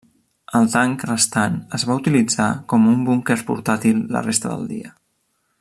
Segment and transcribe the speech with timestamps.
[0.59, 4.99] El tanc restant es va utilitzar com un búnquer portàtil la resta del dia.